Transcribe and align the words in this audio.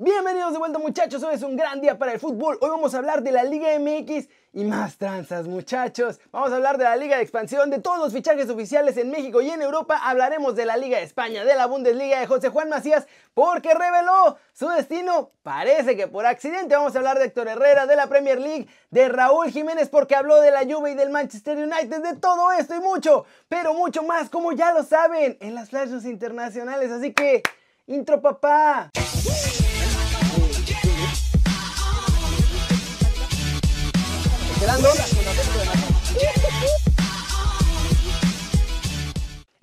Bienvenidos 0.00 0.52
de 0.52 0.60
vuelta 0.60 0.78
muchachos, 0.78 1.24
hoy 1.24 1.34
es 1.34 1.42
un 1.42 1.56
gran 1.56 1.80
día 1.80 1.98
para 1.98 2.12
el 2.12 2.20
fútbol. 2.20 2.56
Hoy 2.60 2.70
vamos 2.70 2.94
a 2.94 2.98
hablar 2.98 3.20
de 3.24 3.32
la 3.32 3.42
Liga 3.42 3.76
MX 3.80 4.28
y 4.52 4.62
más 4.62 4.96
tranzas 4.96 5.48
muchachos. 5.48 6.20
Vamos 6.30 6.52
a 6.52 6.54
hablar 6.54 6.78
de 6.78 6.84
la 6.84 6.94
Liga 6.94 7.16
de 7.16 7.24
Expansión, 7.24 7.68
de 7.68 7.80
todos 7.80 7.98
los 7.98 8.12
fichajes 8.12 8.48
oficiales 8.48 8.96
en 8.96 9.10
México 9.10 9.40
y 9.40 9.50
en 9.50 9.60
Europa. 9.60 9.98
Hablaremos 10.00 10.54
de 10.54 10.66
la 10.66 10.76
Liga 10.76 10.98
de 10.98 11.02
España, 11.02 11.44
de 11.44 11.56
la 11.56 11.66
Bundesliga 11.66 12.20
de 12.20 12.28
José 12.28 12.48
Juan 12.48 12.68
Macías, 12.68 13.08
porque 13.34 13.74
reveló 13.74 14.38
su 14.52 14.68
destino. 14.68 15.32
Parece 15.42 15.96
que 15.96 16.06
por 16.06 16.26
accidente 16.26 16.76
vamos 16.76 16.94
a 16.94 16.98
hablar 16.98 17.18
de 17.18 17.24
Héctor 17.24 17.48
Herrera, 17.48 17.86
de 17.86 17.96
la 17.96 18.06
Premier 18.06 18.40
League, 18.40 18.68
de 18.92 19.08
Raúl 19.08 19.50
Jiménez 19.50 19.88
porque 19.88 20.14
habló 20.14 20.40
de 20.40 20.52
la 20.52 20.60
Juve 20.60 20.92
y 20.92 20.94
del 20.94 21.10
Manchester 21.10 21.58
United, 21.58 22.04
de 22.04 22.14
todo 22.14 22.52
esto 22.52 22.76
y 22.76 22.78
mucho, 22.78 23.24
pero 23.48 23.74
mucho 23.74 24.04
más, 24.04 24.30
como 24.30 24.52
ya 24.52 24.72
lo 24.72 24.84
saben, 24.84 25.36
en 25.40 25.56
las 25.56 25.70
flashes 25.70 26.04
internacionales. 26.04 26.92
Así 26.92 27.12
que, 27.12 27.42
intro 27.88 28.20
papá. 28.20 28.92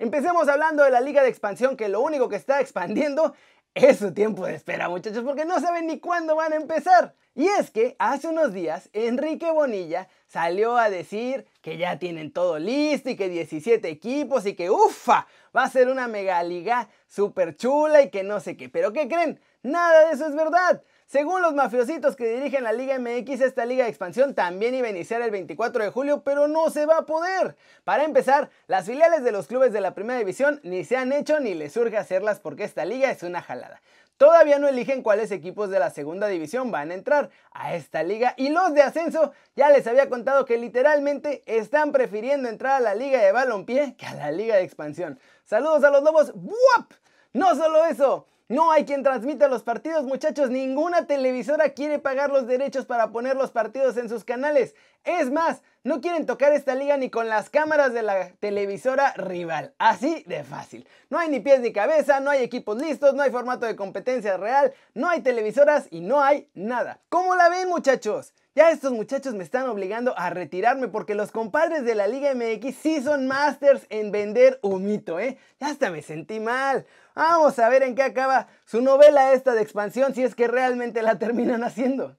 Empecemos 0.00 0.48
hablando 0.48 0.82
de 0.82 0.90
la 0.90 1.00
liga 1.00 1.22
de 1.22 1.28
expansión 1.28 1.76
que 1.76 1.88
lo 1.88 2.00
único 2.00 2.28
que 2.28 2.34
está 2.34 2.60
expandiendo 2.60 3.32
es 3.74 3.98
su 3.98 4.12
tiempo 4.12 4.46
de 4.46 4.56
espera 4.56 4.88
muchachos 4.88 5.22
porque 5.24 5.44
no 5.44 5.60
saben 5.60 5.86
ni 5.86 6.00
cuándo 6.00 6.34
van 6.34 6.54
a 6.54 6.56
empezar. 6.56 7.14
Y 7.36 7.46
es 7.46 7.70
que 7.70 7.94
hace 8.00 8.26
unos 8.26 8.52
días 8.52 8.88
Enrique 8.94 9.48
Bonilla 9.52 10.08
salió 10.26 10.76
a 10.76 10.90
decir 10.90 11.46
que 11.60 11.76
ya 11.76 12.00
tienen 12.00 12.32
todo 12.32 12.58
listo 12.58 13.08
y 13.08 13.16
que 13.16 13.28
17 13.28 13.88
equipos 13.88 14.44
y 14.44 14.54
que 14.54 14.70
ufa, 14.70 15.28
va 15.56 15.62
a 15.62 15.70
ser 15.70 15.88
una 15.88 16.08
mega 16.08 16.42
liga 16.42 16.88
súper 17.06 17.56
chula 17.56 18.02
y 18.02 18.10
que 18.10 18.24
no 18.24 18.40
sé 18.40 18.56
qué. 18.56 18.68
Pero 18.68 18.92
¿qué 18.92 19.06
creen? 19.06 19.40
Nada 19.62 20.08
de 20.08 20.14
eso 20.14 20.26
es 20.26 20.34
verdad. 20.34 20.82
Según 21.06 21.40
los 21.40 21.54
mafiositos 21.54 22.16
que 22.16 22.26
dirigen 22.26 22.64
la 22.64 22.72
Liga 22.72 22.98
MX, 22.98 23.40
esta 23.40 23.64
liga 23.64 23.84
de 23.84 23.90
expansión 23.90 24.34
también 24.34 24.74
iba 24.74 24.88
a 24.88 24.90
iniciar 24.90 25.22
el 25.22 25.30
24 25.30 25.84
de 25.84 25.90
julio, 25.90 26.24
pero 26.24 26.48
no 26.48 26.68
se 26.70 26.84
va 26.84 26.98
a 26.98 27.06
poder. 27.06 27.56
Para 27.84 28.02
empezar, 28.02 28.50
las 28.66 28.86
filiales 28.86 29.22
de 29.22 29.30
los 29.30 29.46
clubes 29.46 29.72
de 29.72 29.80
la 29.80 29.94
primera 29.94 30.18
división 30.18 30.58
ni 30.64 30.84
se 30.84 30.96
han 30.96 31.12
hecho 31.12 31.38
ni 31.38 31.54
les 31.54 31.72
surge 31.72 31.96
hacerlas 31.96 32.40
porque 32.40 32.64
esta 32.64 32.84
liga 32.84 33.08
es 33.08 33.22
una 33.22 33.40
jalada. 33.40 33.80
Todavía 34.16 34.58
no 34.58 34.66
eligen 34.66 35.04
cuáles 35.04 35.30
equipos 35.30 35.70
de 35.70 35.78
la 35.78 35.90
segunda 35.90 36.26
división 36.26 36.72
van 36.72 36.90
a 36.90 36.94
entrar 36.94 37.30
a 37.52 37.76
esta 37.76 38.02
liga 38.02 38.34
y 38.36 38.48
los 38.48 38.74
de 38.74 38.82
ascenso 38.82 39.32
ya 39.54 39.70
les 39.70 39.86
había 39.86 40.08
contado 40.08 40.44
que 40.44 40.58
literalmente 40.58 41.44
están 41.46 41.92
prefiriendo 41.92 42.48
entrar 42.48 42.72
a 42.72 42.80
la 42.80 42.96
liga 42.96 43.20
de 43.20 43.30
balompié 43.30 43.94
que 43.96 44.06
a 44.06 44.14
la 44.14 44.32
liga 44.32 44.56
de 44.56 44.64
expansión. 44.64 45.20
Saludos 45.44 45.84
a 45.84 45.90
los 45.90 46.02
lobos. 46.02 46.32
¡Buap! 46.34 46.90
No 47.32 47.54
solo 47.54 47.84
eso, 47.84 48.26
no 48.48 48.70
hay 48.70 48.84
quien 48.84 49.02
transmita 49.02 49.48
los 49.48 49.64
partidos, 49.64 50.04
muchachos. 50.04 50.50
Ninguna 50.50 51.06
televisora 51.06 51.70
quiere 51.70 51.98
pagar 51.98 52.30
los 52.30 52.46
derechos 52.46 52.86
para 52.86 53.10
poner 53.10 53.36
los 53.36 53.50
partidos 53.50 53.96
en 53.96 54.08
sus 54.08 54.22
canales. 54.22 54.76
Es 55.02 55.32
más, 55.32 55.62
no 55.82 56.00
quieren 56.00 56.26
tocar 56.26 56.52
esta 56.52 56.76
liga 56.76 56.96
ni 56.96 57.10
con 57.10 57.28
las 57.28 57.50
cámaras 57.50 57.92
de 57.92 58.02
la 58.02 58.30
televisora 58.38 59.12
rival. 59.14 59.74
Así 59.78 60.22
de 60.28 60.44
fácil. 60.44 60.86
No 61.10 61.18
hay 61.18 61.28
ni 61.28 61.40
pies 61.40 61.60
ni 61.60 61.72
cabeza, 61.72 62.20
no 62.20 62.30
hay 62.30 62.44
equipos 62.44 62.76
listos, 62.80 63.14
no 63.14 63.22
hay 63.22 63.32
formato 63.32 63.66
de 63.66 63.74
competencia 63.74 64.36
real, 64.36 64.72
no 64.94 65.08
hay 65.08 65.22
televisoras 65.22 65.88
y 65.90 66.00
no 66.00 66.22
hay 66.22 66.48
nada. 66.54 67.00
¿Cómo 67.08 67.34
la 67.34 67.48
ven, 67.48 67.68
muchachos? 67.68 68.32
Ya 68.54 68.70
estos 68.70 68.92
muchachos 68.92 69.34
me 69.34 69.44
están 69.44 69.68
obligando 69.68 70.16
a 70.16 70.30
retirarme 70.30 70.88
porque 70.88 71.14
los 71.14 71.30
compadres 71.30 71.84
de 71.84 71.94
la 71.94 72.06
Liga 72.06 72.34
MX 72.34 72.74
sí 72.74 73.02
son 73.02 73.26
masters 73.26 73.86
en 73.90 74.10
vender 74.12 74.58
humito, 74.62 75.20
¿eh? 75.20 75.36
Ya 75.60 75.66
hasta 75.66 75.90
me 75.90 76.00
sentí 76.00 76.40
mal. 76.40 76.86
Vamos 77.16 77.58
a 77.58 77.70
ver 77.70 77.82
en 77.82 77.94
qué 77.94 78.02
acaba 78.02 78.46
su 78.66 78.82
novela 78.82 79.32
esta 79.32 79.54
de 79.54 79.62
expansión 79.62 80.14
si 80.14 80.22
es 80.22 80.34
que 80.34 80.48
realmente 80.48 81.00
la 81.02 81.18
terminan 81.18 81.64
haciendo. 81.64 82.18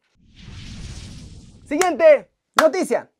Siguiente 1.67 2.31
noticia. 2.59 3.11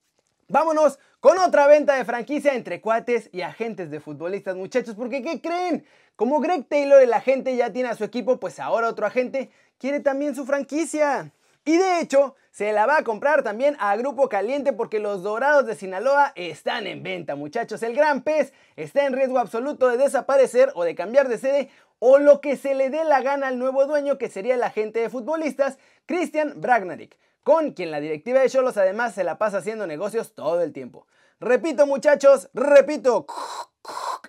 Vámonos 0.48 0.98
con 1.20 1.38
otra 1.38 1.68
venta 1.68 1.96
de 1.96 2.04
franquicia 2.04 2.56
entre 2.56 2.82
cuates 2.82 3.30
y 3.32 3.42
agentes 3.42 3.92
de 3.92 4.00
futbolistas, 4.00 4.56
muchachos, 4.56 4.96
porque 4.96 5.22
¿qué 5.22 5.40
creen? 5.40 5.86
Como 6.16 6.40
Greg 6.40 6.68
Taylor, 6.68 7.00
el 7.00 7.14
agente, 7.14 7.56
ya 7.56 7.72
tiene 7.72 7.90
a 7.90 7.96
su 7.96 8.04
equipo, 8.04 8.40
pues 8.40 8.60
ahora 8.60 8.90
otro 8.90 9.06
agente 9.06 9.52
quiere 9.78 10.00
también 10.00 10.34
su 10.34 10.48
franquicia. 10.48 11.32
Y 11.68 11.78
de 11.78 12.00
hecho, 12.00 12.34
se 12.50 12.72
la 12.72 12.86
va 12.86 13.00
a 13.00 13.04
comprar 13.04 13.44
también 13.44 13.76
a 13.80 13.98
Grupo 13.98 14.30
Caliente 14.30 14.72
porque 14.72 15.00
los 15.00 15.22
Dorados 15.22 15.66
de 15.66 15.76
Sinaloa 15.76 16.32
están 16.36 16.88
en 16.88 17.04
venta, 17.04 17.36
muchachos. 17.36 17.84
El 17.84 17.94
gran 17.94 18.22
pez 18.22 18.54
está 18.78 19.06
en 19.06 19.12
riesgo 19.12 19.38
absoluto 19.38 19.90
de 19.90 19.98
desaparecer 19.98 20.72
o 20.76 20.86
de 20.86 20.96
cambiar 20.96 21.28
de 21.28 21.38
sede 21.38 21.70
o 22.00 22.20
lo 22.20 22.40
que 22.40 22.56
se 22.56 22.74
le 22.74 22.90
dé 22.90 23.04
la 23.04 23.22
gana 23.22 23.50
al 23.50 23.60
nuevo 23.60 23.86
dueño 23.86 24.18
que 24.18 24.30
sería 24.30 24.56
el 24.56 24.64
agente 24.64 25.02
de 25.02 25.10
futbolistas, 25.10 25.78
Christian 26.06 26.54
Bragnarik, 26.62 27.18
con 27.44 27.74
quien 27.74 27.92
la 27.92 28.00
directiva 28.00 28.40
de 28.40 28.50
Cholos 28.50 28.78
además 28.78 29.14
se 29.14 29.26
la 29.26 29.38
pasa 29.38 29.58
haciendo 29.58 29.88
negocios 29.88 30.36
todo 30.36 30.62
el 30.62 30.72
tiempo. 30.72 31.06
Repito 31.42 31.86
muchachos, 31.86 32.50
repito, 32.54 33.26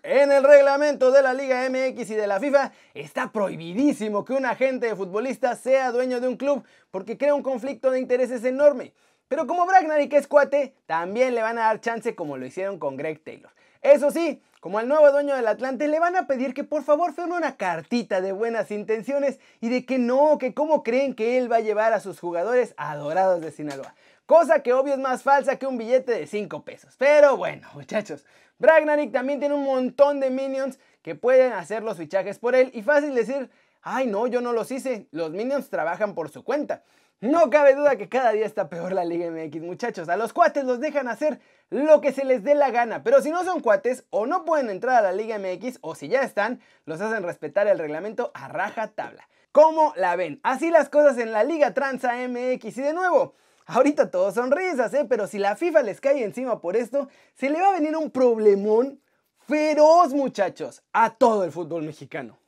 en 0.02 0.32
el 0.32 0.44
reglamento 0.44 1.10
de 1.10 1.22
la 1.22 1.34
Liga 1.34 1.68
MX 1.68 2.10
y 2.10 2.14
de 2.14 2.26
la 2.26 2.40
FIFA 2.40 2.72
está 2.94 3.32
prohibidísimo 3.32 4.24
que 4.24 4.32
un 4.32 4.46
agente 4.46 4.86
de 4.86 4.96
futbolista 4.96 5.54
sea 5.56 5.90
dueño 5.90 6.20
de 6.20 6.28
un 6.28 6.36
club 6.36 6.64
porque 6.90 7.18
crea 7.18 7.34
un 7.34 7.42
conflicto 7.42 7.90
de 7.90 8.00
intereses 8.00 8.44
enorme. 8.44 8.94
Pero 9.28 9.46
como 9.46 9.66
Bragnarik 9.66 10.12
es 10.14 10.26
cuate, 10.26 10.74
también 10.86 11.34
le 11.34 11.42
van 11.42 11.58
a 11.58 11.62
dar 11.62 11.80
chance 11.80 12.14
como 12.14 12.36
lo 12.36 12.46
hicieron 12.46 12.78
con 12.78 12.96
Greg 12.96 13.22
Taylor. 13.22 13.52
Eso 13.82 14.10
sí, 14.10 14.42
como 14.60 14.78
al 14.78 14.88
nuevo 14.88 15.12
dueño 15.12 15.36
del 15.36 15.46
Atlante, 15.46 15.86
le 15.86 16.00
van 16.00 16.16
a 16.16 16.26
pedir 16.26 16.54
que 16.54 16.64
por 16.64 16.82
favor 16.82 17.12
firme 17.12 17.36
una 17.36 17.56
cartita 17.56 18.20
de 18.20 18.32
buenas 18.32 18.70
intenciones 18.70 19.38
y 19.60 19.68
de 19.68 19.84
que 19.84 19.98
no, 19.98 20.38
que 20.38 20.54
cómo 20.54 20.82
creen 20.82 21.14
que 21.14 21.38
él 21.38 21.50
va 21.50 21.56
a 21.56 21.60
llevar 21.60 21.92
a 21.92 22.00
sus 22.00 22.18
jugadores 22.18 22.74
adorados 22.76 23.40
de 23.40 23.52
Sinaloa. 23.52 23.94
Cosa 24.26 24.62
que 24.62 24.72
obvio 24.72 24.94
es 24.94 25.00
más 25.00 25.22
falsa 25.22 25.56
que 25.56 25.66
un 25.66 25.78
billete 25.78 26.12
de 26.12 26.26
5 26.26 26.62
pesos. 26.62 26.94
Pero 26.98 27.36
bueno, 27.36 27.68
muchachos, 27.74 28.26
Bragnarik 28.58 29.12
también 29.12 29.38
tiene 29.38 29.54
un 29.54 29.64
montón 29.64 30.20
de 30.20 30.30
minions 30.30 30.78
que 31.02 31.14
pueden 31.14 31.52
hacer 31.52 31.82
los 31.82 31.96
fichajes 31.96 32.38
por 32.38 32.54
él 32.54 32.70
y 32.74 32.82
fácil 32.82 33.14
decir, 33.14 33.50
ay 33.82 34.06
no, 34.06 34.26
yo 34.26 34.40
no 34.40 34.52
los 34.52 34.70
hice, 34.70 35.06
los 35.12 35.30
minions 35.30 35.70
trabajan 35.70 36.14
por 36.14 36.28
su 36.28 36.42
cuenta. 36.42 36.82
No 37.20 37.50
cabe 37.50 37.74
duda 37.74 37.96
que 37.96 38.08
cada 38.08 38.30
día 38.30 38.46
está 38.46 38.68
peor 38.68 38.92
la 38.92 39.04
Liga 39.04 39.28
MX, 39.28 39.60
muchachos. 39.62 40.08
A 40.08 40.16
los 40.16 40.32
cuates 40.32 40.64
los 40.64 40.78
dejan 40.78 41.08
hacer 41.08 41.40
lo 41.68 42.00
que 42.00 42.12
se 42.12 42.24
les 42.24 42.44
dé 42.44 42.54
la 42.54 42.70
gana, 42.70 43.02
pero 43.02 43.20
si 43.20 43.30
no 43.30 43.44
son 43.44 43.60
cuates 43.60 44.04
o 44.10 44.26
no 44.26 44.44
pueden 44.44 44.70
entrar 44.70 44.96
a 44.96 45.02
la 45.02 45.12
Liga 45.12 45.36
MX 45.36 45.78
o 45.80 45.96
si 45.96 46.06
ya 46.06 46.22
están, 46.22 46.60
los 46.84 47.00
hacen 47.00 47.24
respetar 47.24 47.66
el 47.66 47.78
reglamento 47.78 48.30
a 48.34 48.46
raja 48.46 48.88
tabla. 48.88 49.28
¿Cómo 49.50 49.92
la 49.96 50.14
ven? 50.14 50.38
Así 50.44 50.70
las 50.70 50.88
cosas 50.88 51.18
en 51.18 51.32
la 51.32 51.42
Liga 51.42 51.74
Transa 51.74 52.14
MX 52.28 52.78
y 52.78 52.82
de 52.82 52.92
nuevo, 52.92 53.34
ahorita 53.68 54.10
todos 54.10 54.34
son 54.34 54.50
risas, 54.50 54.92
¿eh? 54.94 55.06
pero 55.08 55.26
si 55.28 55.38
la 55.38 55.54
FIFA 55.54 55.82
les 55.82 56.00
cae 56.00 56.24
encima 56.24 56.60
por 56.60 56.76
esto, 56.76 57.08
se 57.34 57.48
le 57.50 57.60
va 57.60 57.68
a 57.68 57.72
venir 57.72 57.96
un 57.96 58.10
problemón 58.10 59.00
feroz, 59.46 60.12
muchachos, 60.12 60.82
a 60.92 61.14
todo 61.14 61.44
el 61.44 61.52
fútbol 61.52 61.84
mexicano. 61.84 62.38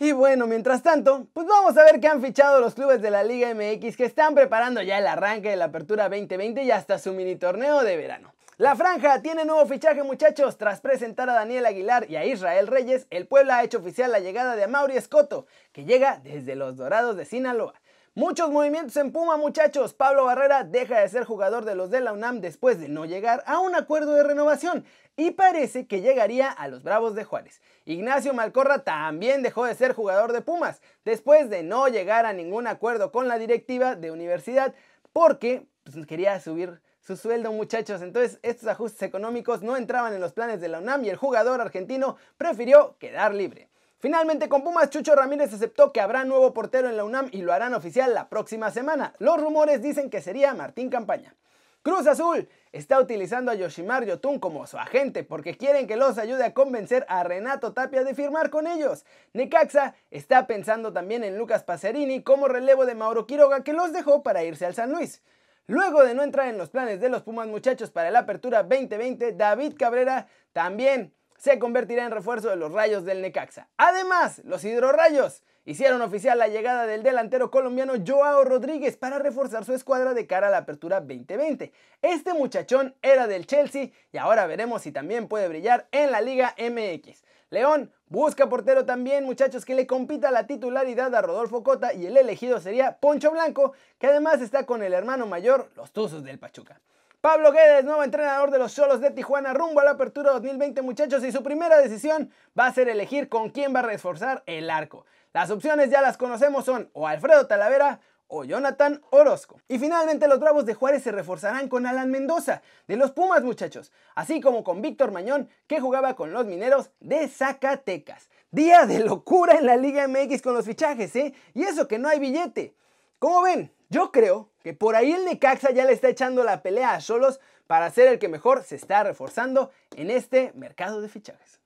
Y 0.00 0.12
bueno, 0.12 0.46
mientras 0.46 0.82
tanto, 0.82 1.26
pues 1.32 1.46
vamos 1.46 1.76
a 1.76 1.84
ver 1.84 2.00
qué 2.00 2.06
han 2.06 2.22
fichado 2.22 2.60
los 2.60 2.74
clubes 2.74 3.02
de 3.02 3.10
la 3.10 3.24
Liga 3.24 3.52
MX 3.52 3.96
que 3.96 4.04
están 4.04 4.34
preparando 4.34 4.80
ya 4.80 4.98
el 4.98 5.06
arranque 5.06 5.50
de 5.50 5.56
la 5.56 5.66
Apertura 5.66 6.08
2020 6.08 6.62
y 6.62 6.70
hasta 6.70 6.98
su 6.98 7.12
mini 7.12 7.36
torneo 7.36 7.82
de 7.82 7.96
verano. 7.96 8.32
La 8.58 8.74
franja 8.76 9.22
tiene 9.22 9.44
nuevo 9.44 9.66
fichaje 9.66 10.02
muchachos, 10.02 10.56
tras 10.56 10.80
presentar 10.80 11.28
a 11.30 11.34
Daniel 11.34 11.66
Aguilar 11.66 12.06
y 12.08 12.16
a 12.16 12.24
Israel 12.24 12.68
Reyes, 12.68 13.06
el 13.10 13.26
Puebla 13.26 13.58
ha 13.58 13.64
hecho 13.64 13.78
oficial 13.78 14.12
la 14.12 14.20
llegada 14.20 14.56
de 14.56 14.66
Mauri 14.66 14.96
Escoto, 14.96 15.46
que 15.72 15.84
llega 15.84 16.20
desde 16.22 16.56
los 16.56 16.76
Dorados 16.76 17.16
de 17.16 17.24
Sinaloa. 17.24 17.74
Muchos 18.18 18.50
movimientos 18.50 18.96
en 18.96 19.12
Puma 19.12 19.36
muchachos, 19.36 19.94
Pablo 19.94 20.24
Barrera 20.24 20.64
deja 20.64 20.98
de 20.98 21.08
ser 21.08 21.22
jugador 21.22 21.64
de 21.64 21.76
los 21.76 21.88
de 21.88 22.00
la 22.00 22.12
UNAM 22.12 22.40
después 22.40 22.80
de 22.80 22.88
no 22.88 23.04
llegar 23.04 23.44
a 23.46 23.60
un 23.60 23.76
acuerdo 23.76 24.12
de 24.14 24.24
renovación 24.24 24.84
y 25.16 25.30
parece 25.30 25.86
que 25.86 26.00
llegaría 26.00 26.50
a 26.50 26.66
los 26.66 26.82
Bravos 26.82 27.14
de 27.14 27.22
Juárez. 27.22 27.60
Ignacio 27.84 28.34
Malcorra 28.34 28.82
también 28.82 29.44
dejó 29.44 29.66
de 29.66 29.76
ser 29.76 29.92
jugador 29.92 30.32
de 30.32 30.40
Pumas 30.40 30.80
después 31.04 31.48
de 31.48 31.62
no 31.62 31.86
llegar 31.86 32.26
a 32.26 32.32
ningún 32.32 32.66
acuerdo 32.66 33.12
con 33.12 33.28
la 33.28 33.38
directiva 33.38 33.94
de 33.94 34.10
universidad 34.10 34.74
porque 35.12 35.68
pues, 35.84 36.04
quería 36.04 36.40
subir 36.40 36.80
su 37.00 37.16
sueldo 37.16 37.52
muchachos. 37.52 38.02
Entonces 38.02 38.40
estos 38.42 38.68
ajustes 38.68 39.02
económicos 39.02 39.62
no 39.62 39.76
entraban 39.76 40.12
en 40.12 40.20
los 40.20 40.32
planes 40.32 40.60
de 40.60 40.66
la 40.66 40.80
UNAM 40.80 41.04
y 41.04 41.10
el 41.10 41.16
jugador 41.16 41.60
argentino 41.60 42.16
prefirió 42.36 42.96
quedar 42.98 43.32
libre. 43.32 43.68
Finalmente 44.00 44.48
con 44.48 44.62
Pumas, 44.62 44.90
Chucho 44.90 45.16
Ramírez 45.16 45.52
aceptó 45.52 45.92
que 45.92 46.00
habrá 46.00 46.24
nuevo 46.24 46.54
portero 46.54 46.88
en 46.88 46.96
la 46.96 47.04
UNAM 47.04 47.30
y 47.32 47.42
lo 47.42 47.52
harán 47.52 47.74
oficial 47.74 48.14
la 48.14 48.28
próxima 48.28 48.70
semana. 48.70 49.12
Los 49.18 49.40
rumores 49.40 49.82
dicen 49.82 50.08
que 50.08 50.22
sería 50.22 50.54
Martín 50.54 50.88
Campaña. 50.88 51.34
Cruz 51.82 52.06
Azul 52.06 52.48
está 52.70 53.00
utilizando 53.00 53.50
a 53.50 53.56
Yoshimar 53.56 54.04
Yotun 54.04 54.38
como 54.38 54.68
su 54.68 54.78
agente 54.78 55.24
porque 55.24 55.56
quieren 55.56 55.88
que 55.88 55.96
los 55.96 56.16
ayude 56.18 56.44
a 56.44 56.54
convencer 56.54 57.06
a 57.08 57.24
Renato 57.24 57.72
Tapia 57.72 58.04
de 58.04 58.14
firmar 58.14 58.50
con 58.50 58.68
ellos. 58.68 59.04
Necaxa 59.32 59.96
está 60.12 60.46
pensando 60.46 60.92
también 60.92 61.24
en 61.24 61.36
Lucas 61.36 61.64
Pacerini 61.64 62.22
como 62.22 62.46
relevo 62.46 62.86
de 62.86 62.94
Mauro 62.94 63.26
Quiroga 63.26 63.64
que 63.64 63.72
los 63.72 63.92
dejó 63.92 64.22
para 64.22 64.44
irse 64.44 64.64
al 64.64 64.74
San 64.74 64.92
Luis. 64.92 65.22
Luego 65.66 66.04
de 66.04 66.14
no 66.14 66.22
entrar 66.22 66.46
en 66.46 66.58
los 66.58 66.70
planes 66.70 67.00
de 67.00 67.08
los 67.08 67.22
Pumas 67.22 67.48
muchachos 67.48 67.90
para 67.90 68.12
la 68.12 68.20
apertura 68.20 68.62
2020, 68.62 69.32
David 69.32 69.74
Cabrera 69.76 70.28
también 70.52 71.14
se 71.38 71.58
convertirá 71.58 72.04
en 72.04 72.10
refuerzo 72.10 72.50
de 72.50 72.56
los 72.56 72.72
rayos 72.72 73.04
del 73.04 73.22
Necaxa. 73.22 73.68
Además, 73.76 74.42
los 74.44 74.64
hidrorrayos 74.64 75.42
hicieron 75.64 76.02
oficial 76.02 76.38
la 76.38 76.48
llegada 76.48 76.86
del 76.86 77.02
delantero 77.02 77.50
colombiano 77.50 77.94
Joao 78.06 78.44
Rodríguez 78.44 78.96
para 78.96 79.18
reforzar 79.18 79.64
su 79.64 79.72
escuadra 79.72 80.14
de 80.14 80.26
cara 80.26 80.48
a 80.48 80.50
la 80.50 80.58
apertura 80.58 81.00
2020. 81.00 81.72
Este 82.02 82.34
muchachón 82.34 82.94
era 83.02 83.26
del 83.26 83.46
Chelsea 83.46 83.90
y 84.12 84.16
ahora 84.18 84.46
veremos 84.46 84.82
si 84.82 84.92
también 84.92 85.28
puede 85.28 85.48
brillar 85.48 85.86
en 85.92 86.10
la 86.10 86.20
Liga 86.20 86.54
MX. 86.58 87.22
León 87.50 87.92
busca 88.08 88.48
portero 88.48 88.84
también, 88.84 89.24
muchachos, 89.24 89.64
que 89.64 89.74
le 89.74 89.86
compita 89.86 90.30
la 90.30 90.46
titularidad 90.46 91.14
a 91.14 91.22
Rodolfo 91.22 91.62
Cota 91.62 91.94
y 91.94 92.06
el 92.06 92.16
elegido 92.16 92.60
sería 92.60 92.98
Poncho 92.98 93.30
Blanco, 93.30 93.72
que 93.98 94.08
además 94.08 94.40
está 94.42 94.66
con 94.66 94.82
el 94.82 94.92
hermano 94.92 95.26
mayor, 95.26 95.70
los 95.76 95.92
Tuzos 95.92 96.24
del 96.24 96.38
Pachuca. 96.38 96.80
Pablo 97.20 97.50
Guedes, 97.50 97.84
nuevo 97.84 98.04
entrenador 98.04 98.52
de 98.52 98.60
los 98.60 98.72
Cholos 98.76 99.00
de 99.00 99.10
Tijuana, 99.10 99.52
rumbo 99.52 99.80
a 99.80 99.84
la 99.84 99.90
apertura 99.90 100.30
2020, 100.30 100.82
muchachos, 100.82 101.24
y 101.24 101.32
su 101.32 101.42
primera 101.42 101.76
decisión 101.78 102.30
va 102.56 102.66
a 102.66 102.72
ser 102.72 102.88
elegir 102.88 103.28
con 103.28 103.50
quién 103.50 103.74
va 103.74 103.80
a 103.80 103.82
reforzar 103.82 104.44
el 104.46 104.70
arco. 104.70 105.04
Las 105.32 105.50
opciones 105.50 105.90
ya 105.90 106.00
las 106.00 106.16
conocemos 106.16 106.64
son 106.64 106.90
o 106.92 107.08
Alfredo 107.08 107.48
Talavera 107.48 107.98
o 108.28 108.44
Jonathan 108.44 109.02
Orozco. 109.10 109.60
Y 109.66 109.80
finalmente 109.80 110.28
los 110.28 110.38
Bravos 110.38 110.64
de 110.64 110.74
Juárez 110.74 111.02
se 111.02 111.10
reforzarán 111.10 111.68
con 111.68 111.86
Alan 111.86 112.08
Mendoza, 112.08 112.62
de 112.86 112.96
los 112.96 113.10
Pumas 113.10 113.42
muchachos, 113.42 113.90
así 114.14 114.40
como 114.40 114.62
con 114.62 114.80
Víctor 114.80 115.10
Mañón, 115.10 115.48
que 115.66 115.80
jugaba 115.80 116.14
con 116.14 116.32
los 116.32 116.46
Mineros 116.46 116.92
de 117.00 117.26
Zacatecas. 117.26 118.30
Día 118.52 118.86
de 118.86 119.00
locura 119.00 119.58
en 119.58 119.66
la 119.66 119.76
Liga 119.76 120.06
MX 120.06 120.40
con 120.40 120.54
los 120.54 120.66
fichajes, 120.66 121.16
¿eh? 121.16 121.34
Y 121.52 121.64
eso 121.64 121.88
que 121.88 121.98
no 121.98 122.08
hay 122.08 122.20
billete. 122.20 122.76
Como 123.18 123.42
ven, 123.42 123.72
yo 123.88 124.12
creo 124.12 124.50
por 124.74 124.96
ahí 124.96 125.12
el 125.12 125.24
Necaxa 125.24 125.70
ya 125.72 125.84
le 125.84 125.92
está 125.92 126.08
echando 126.08 126.44
la 126.44 126.62
pelea 126.62 126.94
a 126.94 127.00
Solos 127.00 127.40
para 127.66 127.90
ser 127.90 128.08
el 128.08 128.18
que 128.18 128.28
mejor 128.28 128.64
se 128.64 128.76
está 128.76 129.04
reforzando 129.04 129.70
en 129.96 130.10
este 130.10 130.52
mercado 130.54 131.00
de 131.00 131.08
fichajes. 131.08 131.60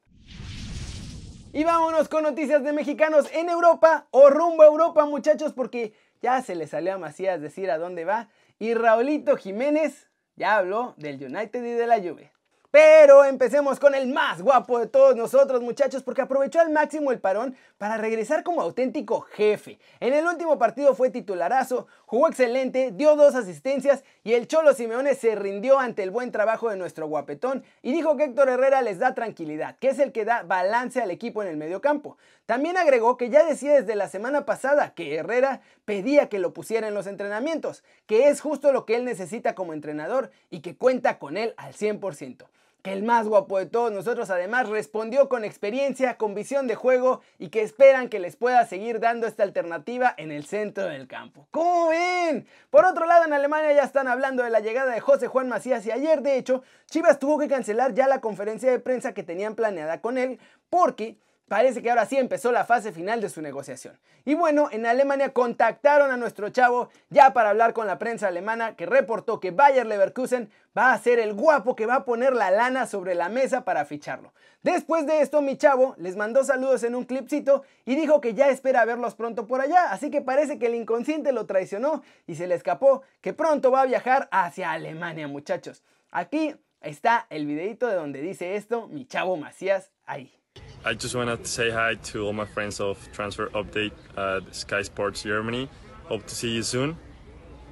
Y 1.55 1.65
vámonos 1.65 2.09
con 2.09 2.23
noticias 2.23 2.65
de 2.65 2.73
mexicanos 2.73 3.29
en 3.33 3.51
Europa 3.51 4.07
o 4.11 4.31
rumbo 4.31 4.63
a 4.63 4.67
Europa, 4.67 5.05
muchachos, 5.05 5.53
porque 5.53 5.93
ya 6.23 6.41
se 6.41 6.55
le 6.55 6.67
salió 6.67 6.95
a 6.95 6.99
Macías 6.99 7.41
decir 7.41 7.71
a 7.71 7.79
dónde 7.79 8.05
va. 8.05 8.29
Y 8.59 8.75
Raulito 8.75 9.37
Jiménez 9.37 10.09
ya 10.35 10.57
habló 10.57 10.95
del 10.97 11.23
United 11.23 11.63
y 11.63 11.73
de 11.73 11.87
la 11.87 11.99
Juve. 11.99 12.33
Pero 12.73 13.27
empecemos 13.27 13.79
con 13.79 13.95
el 13.95 14.09
más 14.09 14.41
guapo 14.41 14.79
de 14.79 14.87
todos 14.87 15.15
nosotros 15.15 15.61
muchachos 15.61 16.03
porque 16.03 16.23
aprovechó 16.23 16.59
al 16.59 16.71
máximo 16.71 17.13
el 17.13 17.21
parón 17.21 17.55
para 17.77 17.99
regresar 17.99 18.43
como 18.43 18.63
auténtico 18.63 19.21
jefe. 19.21 19.79
En 20.01 20.15
el 20.15 20.25
último 20.25 20.59
partido 20.59 20.95
fue 20.95 21.11
titularazo, 21.11 21.87
jugó 22.07 22.29
excelente, 22.29 22.91
dio 22.91 23.15
dos 23.15 23.35
asistencias 23.35 24.05
y 24.25 24.33
el 24.33 24.49
Cholo 24.49 24.73
Simeone 24.73 25.15
se 25.15 25.35
rindió 25.35 25.79
ante 25.79 26.03
el 26.03 26.11
buen 26.11 26.33
trabajo 26.33 26.71
de 26.71 26.79
nuestro 26.79 27.07
guapetón 27.09 27.63
y 27.83 27.93
dijo 27.93 28.17
que 28.17 28.25
Héctor 28.25 28.49
Herrera 28.49 28.81
les 28.81 28.99
da 28.99 29.13
tranquilidad, 29.13 29.77
que 29.77 29.91
es 29.91 29.99
el 29.99 30.11
que 30.11 30.25
da 30.25 30.43
balance 30.43 31.03
al 31.03 31.11
equipo 31.11 31.43
en 31.43 31.49
el 31.49 31.59
mediocampo. 31.59 32.17
También 32.47 32.79
agregó 32.79 33.19
que 33.19 33.29
ya 33.29 33.45
decía 33.45 33.75
desde 33.75 33.97
la 33.97 34.09
semana 34.09 34.47
pasada 34.47 34.95
que 34.95 35.17
Herrera 35.17 35.61
pedía 35.85 36.31
que 36.31 36.39
lo 36.39 36.55
pusiera 36.55 36.89
en 36.89 36.95
los 36.95 37.07
entrenamientos, 37.07 37.85
que 38.07 38.29
es 38.29 38.41
justo 38.41 38.73
lo 38.73 38.87
que 38.87 38.95
él 38.95 39.05
necesita 39.05 39.55
como 39.55 39.75
entrenador 39.75 40.31
y 40.49 40.61
que 40.61 40.75
cuenta 40.75 41.19
con 41.19 41.37
él 41.37 41.53
al 41.59 41.75
100% 41.75 42.47
que 42.83 42.93
el 42.93 43.05
más 43.05 43.29
guapo 43.29 43.59
de 43.59 43.67
todos 43.67 43.93
nosotros 43.93 44.29
además 44.31 44.69
respondió 44.69 45.29
con 45.29 45.45
experiencia, 45.45 46.17
con 46.17 46.35
visión 46.35 46.67
de 46.67 46.75
juego 46.75 47.21
y 47.39 47.49
que 47.49 47.63
esperan 47.63 48.09
que 48.09 48.19
les 48.19 48.37
pueda 48.37 48.67
seguir 48.67 48.99
dando 48.99 49.27
esta 49.27 49.45
alternativa 49.45 50.13
en 50.17 50.33
el 50.33 50.45
centro 50.45 50.85
del 50.85 51.07
campo. 51.07 51.47
¿Cómo 51.53 51.89
ven? 51.89 52.47
Por 52.71 52.85
otro 52.85 53.07
lado, 53.07 53.25
en 53.25 53.33
Alemania 53.33 53.73
ya 53.73 53.85
están 53.85 54.09
hablando 54.09 54.43
de 54.43 54.51
la 54.51 54.61
llegada 54.61 54.93
de 54.93 55.01
José 55.01 55.29
Juan 55.29 55.49
Macías 55.49 55.87
y 55.87 55.93
ayer, 55.93 56.23
de 56.23 56.37
hecho, 56.37 56.63
Chivas 56.87 57.21
tuvo 57.21 57.39
que 57.39 57.49
cancelar 57.49 57.95
ya 57.95 58.09
la 58.09 58.21
conferencia 58.21 58.71
de 58.71 58.81
prensa 58.81 59.15
que 59.15 59.23
tenían 59.23 59.55
planeada 59.55 60.01
con 60.01 60.19
él 60.19 60.41
porque 60.69 61.17
Parece 61.49 61.83
que 61.83 61.91
ahora 61.91 62.07
sí 62.07 62.17
empezó 62.17 62.51
la 62.51 62.65
fase 62.65 62.93
final 62.93 63.21
de 63.21 63.29
su 63.29 63.43
negociación. 63.43 63.99
Y 64.25 64.35
bueno, 64.35 64.69
en 64.73 64.87
Alemania 64.87 65.33
contactaron 65.33 66.11
a 66.11 66.17
nuestro 66.17 66.49
chavo 66.49 66.89
ya 67.11 67.33
para 67.35 67.51
hablar 67.51 67.75
con 67.75 67.87
la 67.87 67.99
prensa 67.99 68.29
alemana 68.29 68.75
que 68.75 68.87
reportó 68.87 69.39
que 69.39 69.51
Bayer 69.51 69.87
Leverkusen 69.87 70.51
va 70.77 70.93
a 70.93 70.99
ser 70.99 71.19
el 71.19 71.35
guapo 71.35 71.77
que 71.77 71.87
va 71.87 71.97
a 71.97 72.05
poner 72.05 72.33
la 72.33 72.51
lana 72.51 72.87
sobre 72.87 73.15
la 73.15 73.29
mesa 73.29 73.65
para 73.65 73.85
ficharlo. 73.85 74.33
Después 74.63 75.07
de 75.07 75.21
esto, 75.21 75.43
mi 75.43 75.57
chavo 75.57 75.95
les 75.99 76.17
mandó 76.17 76.45
saludos 76.45 76.85
en 76.85 76.95
un 76.95 77.05
clipcito 77.05 77.65
y 77.85 77.97
dijo 77.97 78.21
que 78.21 78.35
ya 78.35 78.49
espera 78.49 78.85
verlos 78.85 79.15
pronto 79.15 79.47
por 79.47 79.61
allá, 79.61 79.91
así 79.91 80.11
que 80.11 80.23
parece 80.23 80.59
que 80.59 80.67
el 80.67 80.75
inconsciente 80.75 81.33
lo 81.33 81.47
traicionó 81.47 82.03
y 82.27 82.37
se 82.37 82.47
le 82.47 82.55
escapó 82.55 83.03
que 83.21 83.33
pronto 83.33 83.71
va 83.71 83.83
a 83.83 83.87
viajar 83.87 84.29
hacia 84.31 84.71
Alemania, 84.71 85.27
muchachos. 85.27 85.83
Aquí 86.13 86.55
está 86.81 87.27
el 87.29 87.47
videito 87.47 87.89
de 87.89 87.97
donde 87.97 88.21
dice 88.21 88.55
esto 88.57 88.87
mi 88.89 89.05
chavo 89.05 89.37
Macías 89.37 89.91
ahí. 90.07 90.42
I 90.85 90.95
just 90.95 91.15
want 91.15 91.31
to 91.31 91.49
say 91.49 91.71
hi 91.71 91.95
to 92.11 92.27
all 92.27 92.33
my 92.33 92.45
friends 92.45 92.81
of 92.81 92.99
Transfer 93.13 93.49
Update 93.55 93.93
at 94.17 94.53
Sky 94.53 94.83
Sports 94.83 95.23
Germany. 95.23 95.69
Hope 96.09 96.27
to 96.27 96.35
see 96.35 96.57
you 96.57 96.65
soon. 96.65 96.97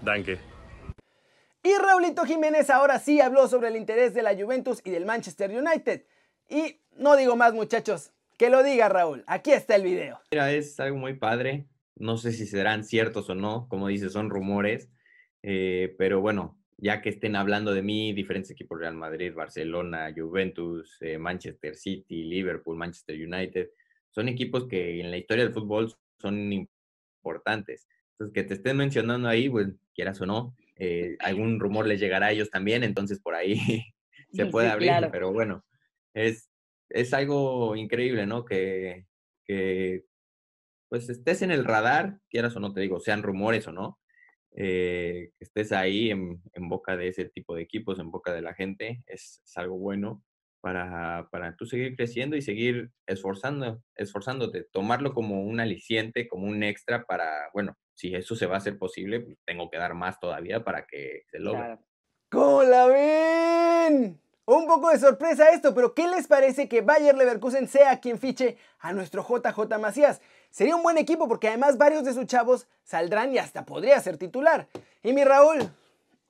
Danke. 0.05 0.39
Y 1.65 1.73
Raulito 1.77 2.25
Jiménez 2.25 2.71
ahora 2.71 3.01
sí 3.01 3.21
habló 3.21 3.49
sobre 3.49 3.69
el 3.69 3.75
interés 3.75 4.15
de 4.15 4.23
la 4.23 4.37
Juventus 4.37 4.81
y 4.85 4.93
del 4.93 5.07
Manchester 5.07 5.51
United. 5.51 6.05
Y 6.49 6.83
no 6.97 7.17
digo 7.17 7.35
más 7.35 7.53
muchachos, 7.53 8.13
que 8.39 8.49
lo 8.49 8.63
diga 8.63 8.89
Raúl. 8.89 9.25
Aquí 9.27 9.51
está 9.51 9.75
el 9.75 9.83
video. 9.83 10.21
Mira, 10.31 10.53
es 10.53 10.79
algo 10.79 10.97
muy 10.97 11.15
padre. 11.15 11.67
No 11.97 12.17
sé 12.17 12.33
si 12.33 12.47
serán 12.47 12.85
ciertos 12.85 13.29
o 13.29 13.35
no, 13.35 13.67
como 13.69 13.89
dices, 13.89 14.13
son 14.13 14.31
rumores. 14.31 14.89
Eh, 15.43 15.97
pero 15.99 16.21
bueno, 16.21 16.60
ya 16.81 17.03
que 17.03 17.11
estén 17.11 17.37
hablando 17.37 17.73
de 17.75 17.83
mí, 17.83 18.13
diferentes 18.13 18.51
equipos, 18.51 18.81
Real 18.81 18.95
Madrid, 18.95 19.35
Barcelona, 19.35 20.13
Juventus, 20.17 20.97
eh, 21.01 21.19
Manchester 21.19 21.77
City, 21.77 22.25
Liverpool, 22.25 22.77
Manchester 22.77 23.17
United, 23.17 23.69
son 24.11 24.29
equipos 24.29 24.67
que 24.67 25.01
en 25.01 25.11
la 25.11 25.19
historia 25.19 25.45
del 25.45 25.53
fútbol 25.53 25.93
son 26.19 26.53
importantes. 26.53 27.87
Entonces, 28.13 28.35
que 28.35 28.45
te 28.45 28.55
estén 28.55 28.77
mencionando 28.77 29.29
ahí, 29.29 29.49
pues 29.49 29.69
quieras 29.95 30.21
o 30.21 30.27
no, 30.27 30.57
eh, 30.77 31.17
algún 31.21 31.61
rumor 31.61 31.87
les 31.87 32.01
llegará 32.01 32.27
a 32.27 32.33
ellos 32.33 32.51
también, 32.51 32.83
entonces 32.83 33.21
por 33.21 33.35
ahí 33.35 33.57
se 34.33 34.47
puede 34.47 34.71
abrir, 34.71 34.93
pero 35.13 35.33
bueno, 35.33 35.65
es, 36.15 36.51
es 36.89 37.13
algo 37.13 37.77
increíble, 37.77 38.27
¿no? 38.27 38.45
Que, 38.47 39.07
que 39.45 40.05
pues 40.89 41.09
estés 41.11 41.43
en 41.43 41.51
el 41.51 41.65
radar, 41.65 42.19
quieras 42.31 42.57
o 42.57 42.61
no, 42.61 42.73
te 42.73 42.81
digo, 42.81 43.01
sean 43.01 43.23
rumores 43.23 43.69
o 43.69 43.73
no, 43.73 43.99
eh, 44.53 45.31
que 45.39 45.45
estés 45.45 45.73
ahí 45.73 46.11
en, 46.11 46.41
boca 46.69 46.97
de 46.97 47.09
ese 47.09 47.27
tipo 47.27 47.55
de 47.55 47.63
equipos, 47.63 47.99
en 47.99 48.11
boca 48.11 48.33
de 48.33 48.43
la 48.43 48.55
gente, 48.55 49.03
es, 49.07 49.43
algo 49.57 49.79
bueno 49.79 50.23
para, 50.61 51.29
para, 51.31 51.57
tú 51.57 51.67
seguir 51.67 51.97
creciendo 51.97 52.37
y 52.37 52.43
seguir 52.43 52.91
esforzando, 53.07 53.83
esforzándote, 53.95 54.65
tomarlo 54.73 55.15
como 55.15 55.43
un 55.43 55.61
aliciente, 55.61 56.29
como 56.29 56.47
un 56.47 56.63
extra 56.63 57.05
para, 57.05 57.51
bueno, 57.55 57.77
si 57.95 58.15
eso 58.15 58.35
se 58.35 58.47
va 58.47 58.55
a 58.55 58.59
hacer 58.59 58.79
posible, 58.79 59.21
pues, 59.21 59.39
tengo 59.45 59.71
que 59.71 59.79
dar 59.79 59.95
más 59.95 60.19
todavía 60.21 60.65
para 60.65 60.87
que 60.87 61.23
se 61.31 61.39
logre. 61.39 61.79
¿Cómo 62.31 62.63
la 62.63 62.87
ven? 62.87 64.21
Un 64.53 64.67
poco 64.67 64.91
de 64.91 64.99
sorpresa 64.99 65.51
esto, 65.51 65.73
pero 65.77 65.95
¿qué 65.95 66.09
les 66.09 66.27
parece 66.27 66.69
que 66.69 66.81
Bayer 66.81 67.17
Leverkusen 67.17 67.69
sea 67.69 68.01
quien 68.01 68.19
fiche 68.19 68.57
a 68.81 68.93
nuestro 68.93 69.23
JJ 69.25 69.79
Macías? 69.79 70.21
Sería 70.51 70.75
un 70.75 70.83
buen 70.83 70.99
equipo 70.99 71.29
porque 71.29 71.47
además 71.47 71.79
varios 71.79 72.03
de 72.03 72.13
sus 72.13 72.27
chavos 72.27 72.67
saldrán 72.83 73.33
y 73.33 73.39
hasta 73.39 73.65
podría 73.65 74.01
ser 74.01 74.17
titular. 74.17 74.67
Y 75.05 75.13
mi 75.13 75.23
Raúl, 75.23 75.71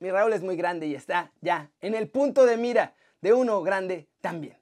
mi 0.01 0.11
Raúl 0.11 0.35
es 0.35 0.43
muy 0.43 0.57
grande 0.57 0.87
y 0.87 0.95
está 0.95 1.33
ya 1.41 1.71
en 1.81 1.95
el 1.95 2.11
punto 2.11 2.45
de 2.45 2.59
mira 2.59 2.93
de 3.23 3.33
uno 3.33 3.63
grande 3.63 4.07
también. 4.21 4.60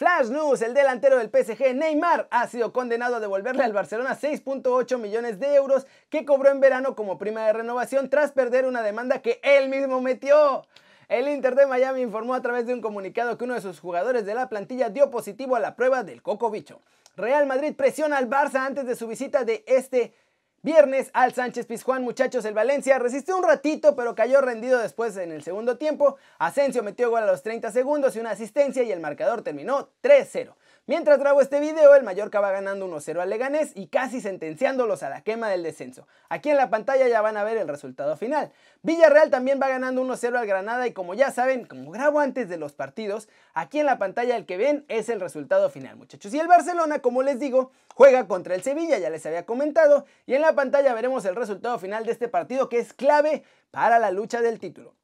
Flash 0.00 0.30
News, 0.30 0.62
el 0.62 0.72
delantero 0.72 1.18
del 1.18 1.28
PSG, 1.28 1.74
Neymar, 1.74 2.26
ha 2.30 2.48
sido 2.48 2.72
condenado 2.72 3.16
a 3.16 3.20
devolverle 3.20 3.64
al 3.64 3.74
Barcelona 3.74 4.16
6.8 4.18 4.96
millones 4.96 5.38
de 5.38 5.54
euros 5.54 5.86
que 6.08 6.24
cobró 6.24 6.48
en 6.48 6.58
verano 6.58 6.96
como 6.96 7.18
prima 7.18 7.44
de 7.44 7.52
renovación 7.52 8.08
tras 8.08 8.32
perder 8.32 8.64
una 8.64 8.80
demanda 8.80 9.20
que 9.20 9.40
él 9.42 9.68
mismo 9.68 10.00
metió. 10.00 10.66
El 11.10 11.28
Inter 11.28 11.54
de 11.54 11.66
Miami 11.66 12.00
informó 12.00 12.32
a 12.32 12.40
través 12.40 12.64
de 12.66 12.72
un 12.72 12.80
comunicado 12.80 13.36
que 13.36 13.44
uno 13.44 13.52
de 13.52 13.60
sus 13.60 13.78
jugadores 13.78 14.24
de 14.24 14.32
la 14.32 14.48
plantilla 14.48 14.88
dio 14.88 15.10
positivo 15.10 15.54
a 15.54 15.60
la 15.60 15.76
prueba 15.76 16.02
del 16.02 16.22
coco 16.22 16.50
bicho. 16.50 16.80
Real 17.14 17.44
Madrid 17.44 17.74
presiona 17.76 18.16
al 18.16 18.30
Barça 18.30 18.64
antes 18.64 18.86
de 18.86 18.96
su 18.96 19.06
visita 19.06 19.44
de 19.44 19.64
este 19.66 20.14
Viernes 20.62 21.10
al 21.14 21.32
Sánchez 21.32 21.64
Pizjuán, 21.64 22.02
muchachos, 22.02 22.44
el 22.44 22.52
Valencia 22.52 22.98
resistió 22.98 23.34
un 23.34 23.44
ratito, 23.44 23.96
pero 23.96 24.14
cayó 24.14 24.42
rendido 24.42 24.78
después 24.78 25.16
en 25.16 25.32
el 25.32 25.42
segundo 25.42 25.78
tiempo. 25.78 26.18
Asensio 26.38 26.82
metió 26.82 27.08
gol 27.08 27.22
a 27.22 27.26
los 27.26 27.42
30 27.42 27.72
segundos 27.72 28.14
y 28.14 28.20
una 28.20 28.32
asistencia 28.32 28.82
y 28.82 28.92
el 28.92 29.00
marcador 29.00 29.40
terminó 29.40 29.88
3-0. 30.02 30.52
Mientras 30.86 31.20
grabo 31.20 31.40
este 31.40 31.60
video, 31.60 31.94
el 31.94 32.02
Mallorca 32.02 32.40
va 32.40 32.50
ganando 32.50 32.88
1-0 32.88 33.20
al 33.20 33.30
Leganés 33.30 33.70
y 33.76 33.86
casi 33.86 34.20
sentenciándolos 34.20 35.04
a 35.04 35.10
la 35.10 35.22
quema 35.22 35.48
del 35.48 35.62
descenso. 35.62 36.08
Aquí 36.28 36.50
en 36.50 36.56
la 36.56 36.68
pantalla 36.68 37.06
ya 37.06 37.20
van 37.20 37.36
a 37.36 37.44
ver 37.44 37.58
el 37.58 37.68
resultado 37.68 38.16
final. 38.16 38.50
Villarreal 38.82 39.30
también 39.30 39.60
va 39.62 39.68
ganando 39.68 40.02
1-0 40.02 40.36
al 40.36 40.46
Granada 40.46 40.88
y 40.88 40.92
como 40.92 41.14
ya 41.14 41.30
saben, 41.30 41.64
como 41.64 41.92
grabo 41.92 42.18
antes 42.18 42.48
de 42.48 42.56
los 42.56 42.72
partidos, 42.72 43.28
aquí 43.54 43.78
en 43.78 43.86
la 43.86 43.98
pantalla 43.98 44.34
el 44.34 44.46
que 44.46 44.56
ven 44.56 44.84
es 44.88 45.08
el 45.08 45.20
resultado 45.20 45.70
final, 45.70 45.96
muchachos. 45.96 46.34
Y 46.34 46.40
el 46.40 46.48
Barcelona, 46.48 46.98
como 46.98 47.22
les 47.22 47.38
digo, 47.38 47.70
juega 47.94 48.26
contra 48.26 48.56
el 48.56 48.62
Sevilla, 48.62 48.98
ya 48.98 49.10
les 49.10 49.24
había 49.26 49.46
comentado, 49.46 50.06
y 50.26 50.34
en 50.34 50.40
la 50.40 50.54
pantalla 50.54 50.92
veremos 50.92 51.24
el 51.24 51.36
resultado 51.36 51.78
final 51.78 52.04
de 52.04 52.12
este 52.12 52.26
partido 52.26 52.68
que 52.68 52.78
es 52.78 52.94
clave 52.94 53.44
para 53.70 54.00
la 54.00 54.10
lucha 54.10 54.40
del 54.40 54.58
título. 54.58 54.94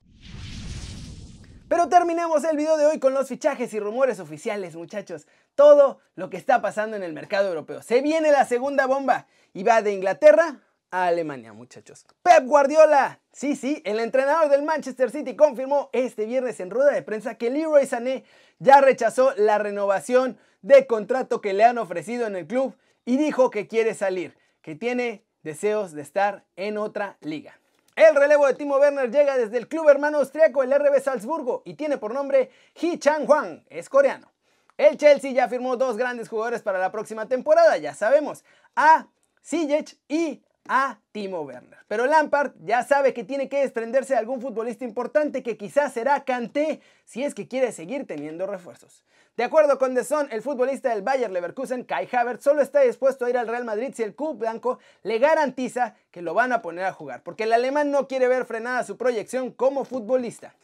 Pero 1.76 1.90
terminemos 1.90 2.42
el 2.45 2.56
video 2.56 2.78
de 2.78 2.87
hoy 2.87 2.99
con 2.99 3.12
los 3.12 3.28
fichajes 3.28 3.75
y 3.75 3.78
rumores 3.78 4.18
oficiales, 4.18 4.75
muchachos. 4.76 5.26
Todo 5.54 5.99
lo 6.14 6.30
que 6.30 6.38
está 6.38 6.62
pasando 6.62 6.97
en 6.97 7.02
el 7.02 7.12
mercado 7.12 7.49
europeo. 7.49 7.83
Se 7.83 8.00
viene 8.00 8.33
la 8.33 8.47
segunda 8.47 8.87
bomba 8.87 9.26
y 9.52 9.62
va 9.62 9.83
de 9.83 9.92
Inglaterra 9.92 10.62
a 10.90 11.04
Alemania, 11.04 11.52
muchachos. 11.52 12.06
Pep 12.23 12.47
Guardiola. 12.47 13.21
Sí, 13.30 13.56
sí, 13.56 13.83
el 13.85 14.00
entrenador 14.00 14.49
del 14.49 14.62
Manchester 14.62 15.11
City 15.11 15.37
confirmó 15.37 15.90
este 15.92 16.25
viernes 16.25 16.61
en 16.61 16.71
rueda 16.71 16.92
de 16.92 17.02
prensa 17.02 17.35
que 17.35 17.50
Leroy 17.50 17.85
Sané 17.85 18.25
ya 18.59 18.80
rechazó 18.80 19.35
la 19.37 19.59
renovación 19.59 20.38
de 20.62 20.87
contrato 20.87 21.42
que 21.42 21.52
le 21.52 21.64
han 21.64 21.76
ofrecido 21.76 22.26
en 22.26 22.37
el 22.37 22.47
club 22.47 22.75
y 23.04 23.18
dijo 23.18 23.50
que 23.50 23.68
quiere 23.68 23.92
salir, 23.92 24.35
que 24.62 24.76
tiene 24.76 25.26
deseos 25.42 25.92
de 25.92 26.00
estar 26.00 26.47
en 26.56 26.78
otra 26.78 27.18
liga. 27.21 27.61
El 27.96 28.14
relevo 28.14 28.46
de 28.46 28.52
Timo 28.52 28.76
Werner 28.76 29.10
llega 29.10 29.38
desde 29.38 29.56
el 29.56 29.68
club 29.68 29.88
hermano 29.88 30.18
austriaco, 30.18 30.62
el 30.62 30.70
RB 30.70 31.00
Salzburgo, 31.00 31.62
y 31.64 31.74
tiene 31.74 31.96
por 31.96 32.12
nombre 32.12 32.50
Hee 32.74 32.98
Chang 32.98 33.26
Hwang, 33.26 33.64
es 33.70 33.88
coreano. 33.88 34.30
El 34.76 34.98
Chelsea 34.98 35.32
ya 35.32 35.48
firmó 35.48 35.78
dos 35.78 35.96
grandes 35.96 36.28
jugadores 36.28 36.60
para 36.60 36.78
la 36.78 36.92
próxima 36.92 37.26
temporada, 37.26 37.78
ya 37.78 37.94
sabemos, 37.94 38.44
a 38.74 39.06
Ziyech 39.42 39.96
y 40.08 40.42
a 40.68 40.99
Timo 41.12 41.42
Werner. 41.42 41.78
Pero 41.88 42.06
Lampard 42.06 42.52
ya 42.64 42.82
sabe 42.82 43.14
que 43.14 43.25
tiene 43.25 43.49
que 43.49 43.61
desprenderse 43.61 44.14
de 44.14 44.18
algún 44.18 44.40
futbolista 44.40 44.85
importante 44.85 45.42
que 45.42 45.56
quizás 45.56 45.92
será 45.92 46.25
Kanté 46.25 46.80
si 47.04 47.25
es 47.25 47.35
que 47.35 47.49
quiere 47.49 47.73
seguir 47.73 48.06
teniendo 48.06 48.46
refuerzos. 48.46 49.04
De 49.37 49.44
acuerdo 49.44 49.78
con 49.78 49.94
The 49.94 50.02
Sun, 50.02 50.28
el 50.30 50.40
futbolista 50.40 50.88
del 50.88 51.02
Bayer 51.02 51.30
Leverkusen, 51.30 51.85
Kai 51.85 52.08
Havertz, 52.11 52.42
solo 52.42 52.62
está 52.62 52.80
dispuesto 52.80 53.26
a 53.26 53.30
ir 53.30 53.37
al 53.37 53.46
Real 53.46 53.66
Madrid 53.66 53.92
si 53.94 54.02
el 54.02 54.14
club 54.14 54.38
blanco 54.38 54.78
le 55.02 55.18
garantiza 55.18 55.94
que 56.11 56.23
lo 56.23 56.32
van 56.32 56.52
a 56.52 56.62
poner 56.62 56.87
a 56.87 56.92
jugar, 56.94 57.23
porque 57.23 57.44
el 57.44 57.52
alemán 57.52 57.90
no 57.90 58.08
quiere 58.08 58.28
ver 58.28 58.46
frenada 58.46 58.82
su 58.82 58.96
proyección 58.96 59.50
como 59.50 59.85
futbolista. 59.85 60.54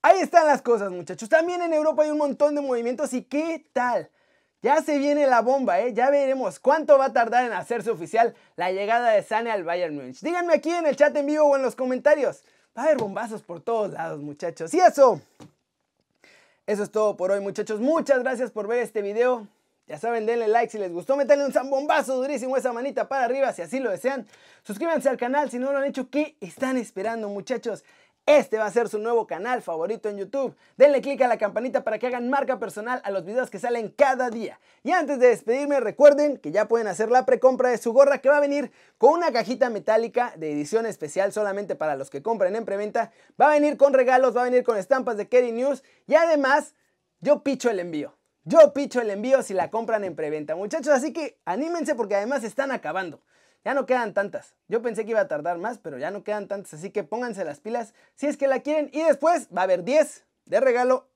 Ahí 0.00 0.20
están 0.20 0.46
las 0.46 0.62
cosas, 0.62 0.90
muchachos. 0.90 1.28
También 1.28 1.60
en 1.60 1.74
Europa 1.74 2.02
hay 2.02 2.10
un 2.10 2.18
montón 2.18 2.54
de 2.54 2.62
movimientos 2.62 3.12
y 3.12 3.22
¿qué 3.22 3.66
tal? 3.72 4.10
Ya 4.64 4.80
se 4.80 4.96
viene 4.96 5.26
la 5.26 5.42
bomba, 5.42 5.78
¿eh? 5.80 5.92
Ya 5.92 6.08
veremos 6.08 6.58
cuánto 6.58 6.96
va 6.96 7.04
a 7.04 7.12
tardar 7.12 7.44
en 7.44 7.52
hacerse 7.52 7.90
oficial 7.90 8.34
la 8.56 8.72
llegada 8.72 9.10
de 9.10 9.22
Sane 9.22 9.50
al 9.50 9.62
Bayern 9.62 9.94
Múnich. 9.94 10.20
Díganme 10.22 10.54
aquí 10.54 10.70
en 10.70 10.86
el 10.86 10.96
chat 10.96 11.14
en 11.14 11.26
vivo 11.26 11.44
o 11.44 11.56
en 11.56 11.60
los 11.60 11.76
comentarios. 11.76 12.42
Va 12.74 12.80
a 12.80 12.84
haber 12.86 12.96
bombazos 12.96 13.42
por 13.42 13.60
todos 13.60 13.92
lados, 13.92 14.22
muchachos. 14.22 14.72
Y 14.72 14.80
eso 14.80 15.20
eso 16.66 16.82
es 16.82 16.90
todo 16.90 17.14
por 17.14 17.30
hoy 17.30 17.40
muchachos, 17.40 17.78
muchas 17.78 18.20
gracias 18.20 18.50
por 18.50 18.66
ver 18.66 18.78
este 18.78 19.02
video. 19.02 19.46
Ya 19.86 19.98
saben, 19.98 20.24
denle 20.24 20.48
like 20.48 20.72
si 20.72 20.78
les 20.78 20.90
gustó, 20.90 21.14
metanle 21.14 21.44
un 21.44 21.52
zambombazo 21.52 22.16
durísimo 22.16 22.56
esa 22.56 22.72
manita 22.72 23.06
para 23.06 23.26
arriba 23.26 23.52
si 23.52 23.60
así 23.60 23.80
lo 23.80 23.90
desean. 23.90 24.26
Suscríbanse 24.62 25.10
al 25.10 25.18
canal 25.18 25.50
si 25.50 25.58
no 25.58 25.72
lo 25.72 25.78
han 25.78 25.84
hecho, 25.84 26.08
¿qué 26.08 26.36
están 26.40 26.78
esperando 26.78 27.28
muchachos? 27.28 27.84
Este 28.26 28.56
va 28.56 28.64
a 28.64 28.70
ser 28.70 28.88
su 28.88 28.98
nuevo 28.98 29.26
canal 29.26 29.60
favorito 29.60 30.08
en 30.08 30.16
YouTube. 30.16 30.56
Denle 30.78 31.02
click 31.02 31.20
a 31.20 31.28
la 31.28 31.36
campanita 31.36 31.84
para 31.84 31.98
que 31.98 32.06
hagan 32.06 32.30
marca 32.30 32.58
personal 32.58 33.02
a 33.04 33.10
los 33.10 33.26
videos 33.26 33.50
que 33.50 33.58
salen 33.58 33.90
cada 33.90 34.30
día. 34.30 34.58
Y 34.82 34.92
antes 34.92 35.18
de 35.18 35.28
despedirme, 35.28 35.78
recuerden 35.78 36.38
que 36.38 36.50
ya 36.50 36.66
pueden 36.66 36.86
hacer 36.86 37.10
la 37.10 37.26
precompra 37.26 37.68
de 37.68 37.76
su 37.76 37.92
gorra 37.92 38.22
que 38.22 38.30
va 38.30 38.38
a 38.38 38.40
venir 38.40 38.72
con 38.96 39.12
una 39.12 39.30
cajita 39.30 39.68
metálica 39.68 40.32
de 40.38 40.52
edición 40.52 40.86
especial 40.86 41.34
solamente 41.34 41.74
para 41.74 41.96
los 41.96 42.08
que 42.08 42.22
compren 42.22 42.56
en 42.56 42.64
preventa. 42.64 43.12
Va 43.38 43.48
a 43.48 43.54
venir 43.54 43.76
con 43.76 43.92
regalos, 43.92 44.34
va 44.34 44.40
a 44.40 44.44
venir 44.44 44.64
con 44.64 44.78
estampas 44.78 45.18
de 45.18 45.28
Kerry 45.28 45.52
News 45.52 45.84
y 46.06 46.14
además 46.14 46.74
yo 47.20 47.42
picho 47.42 47.68
el 47.68 47.78
envío. 47.78 48.16
Yo 48.44 48.72
picho 48.72 49.02
el 49.02 49.10
envío 49.10 49.42
si 49.42 49.52
la 49.52 49.70
compran 49.70 50.02
en 50.02 50.16
preventa, 50.16 50.56
muchachos. 50.56 50.88
Así 50.94 51.12
que 51.12 51.38
anímense 51.44 51.94
porque 51.94 52.14
además 52.14 52.42
están 52.42 52.72
acabando. 52.72 53.20
Ya 53.64 53.74
no 53.74 53.86
quedan 53.86 54.12
tantas. 54.12 54.54
Yo 54.68 54.82
pensé 54.82 55.04
que 55.04 55.12
iba 55.12 55.20
a 55.20 55.28
tardar 55.28 55.58
más, 55.58 55.78
pero 55.78 55.98
ya 55.98 56.10
no 56.10 56.22
quedan 56.22 56.48
tantas. 56.48 56.74
Así 56.74 56.90
que 56.90 57.02
pónganse 57.02 57.44
las 57.44 57.60
pilas 57.60 57.94
si 58.14 58.26
es 58.26 58.36
que 58.36 58.46
la 58.46 58.60
quieren. 58.60 58.90
Y 58.92 59.02
después 59.02 59.48
va 59.56 59.62
a 59.62 59.64
haber 59.64 59.84
10 59.84 60.24
de 60.46 60.60
regalo 60.60 61.08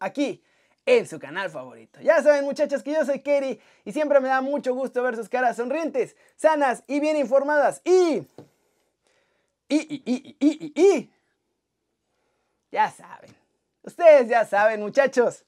aquí 0.00 0.42
en 0.86 1.06
su 1.06 1.18
canal 1.18 1.50
favorito. 1.50 2.00
Ya 2.00 2.22
saben 2.22 2.44
muchachos 2.44 2.82
que 2.82 2.92
yo 2.92 3.04
soy 3.04 3.20
Kerry 3.20 3.60
y 3.84 3.92
siempre 3.92 4.20
me 4.20 4.28
da 4.28 4.40
mucho 4.40 4.74
gusto 4.74 5.02
ver 5.02 5.16
sus 5.16 5.28
caras 5.28 5.56
sonrientes, 5.56 6.16
sanas 6.36 6.82
y 6.86 7.00
bien 7.00 7.16
informadas. 7.16 7.80
Y... 7.84 8.26
Y, 9.66 9.76
y, 9.76 10.02
y, 10.04 10.36
y, 10.40 10.72
y, 10.74 10.82
y. 10.82 11.12
Ya 12.70 12.90
saben. 12.90 13.34
Ustedes 13.82 14.28
ya 14.28 14.44
saben 14.44 14.80
muchachos. 14.80 15.44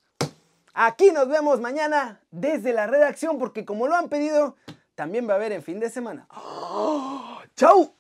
Aquí 0.73 1.11
nos 1.11 1.29
vemos 1.29 1.61
mañana 1.61 2.21
desde 2.31 2.73
la 2.73 2.87
redacción 2.87 3.39
porque 3.39 3.65
como 3.65 3.87
lo 3.89 3.95
han 3.95 4.09
pedido, 4.09 4.57
también 4.97 5.29
va 5.29 5.35
a 5.35 5.37
haber 5.37 5.53
en 5.53 5.63
fin 5.63 5.79
de 5.79 5.89
semana. 5.89 6.27
¡Chao! 7.55 7.96